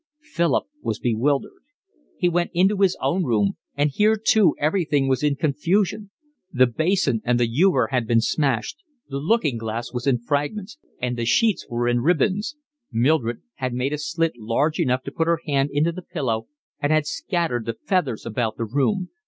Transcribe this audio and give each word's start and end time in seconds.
Philip 0.23 0.63
was 0.81 0.97
bewildered. 0.97 1.61
He 2.17 2.27
went 2.27 2.49
into 2.55 2.77
his 2.77 2.97
own 3.03 3.23
room, 3.23 3.57
and 3.77 3.91
here 3.91 4.15
too 4.15 4.55
everything 4.57 5.07
was 5.07 5.21
in 5.21 5.35
confusion. 5.35 6.09
The 6.51 6.65
basin 6.65 7.21
and 7.23 7.39
the 7.39 7.47
ewer 7.47 7.89
had 7.91 8.07
been 8.07 8.19
smashed, 8.19 8.81
the 9.09 9.19
looking 9.19 9.59
glass 9.59 9.93
was 9.93 10.07
in 10.07 10.17
fragments, 10.17 10.79
and 10.99 11.17
the 11.19 11.25
sheets 11.25 11.67
were 11.69 11.87
in 11.87 11.99
ribands. 12.01 12.55
Mildred 12.91 13.43
had 13.57 13.75
made 13.75 13.93
a 13.93 13.99
slit 13.99 14.35
large 14.37 14.79
enough 14.79 15.03
to 15.03 15.11
put 15.11 15.27
her 15.27 15.39
hand 15.45 15.69
into 15.71 15.91
the 15.91 16.01
pillow 16.01 16.47
and 16.79 16.91
had 16.91 17.05
scattered 17.05 17.65
the 17.67 17.75
feathers 17.85 18.25
about 18.25 18.57
the 18.57 18.65
room. 18.65 19.09